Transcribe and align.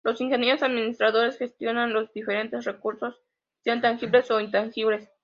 Los 0.03 0.19
ingenieros 0.19 0.63
administradores 0.63 1.37
gestionan 1.37 1.93
los 1.93 2.11
diferentes 2.11 2.65
recursos 2.65 3.21
sean 3.63 3.81
tangibles 3.81 4.31
o 4.31 4.39
intangibles. 4.39 5.07